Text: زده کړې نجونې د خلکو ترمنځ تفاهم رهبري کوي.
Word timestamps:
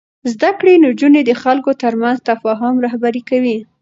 زده 0.33 0.49
کړې 0.59 0.73
نجونې 0.85 1.21
د 1.25 1.31
خلکو 1.43 1.71
ترمنځ 1.83 2.17
تفاهم 2.29 2.73
رهبري 2.85 3.21
کوي. 3.29 3.57